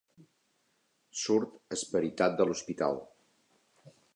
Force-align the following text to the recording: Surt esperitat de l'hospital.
Surt 1.25 1.77
esperitat 1.79 2.41
de 2.41 2.49
l'hospital. 2.51 2.99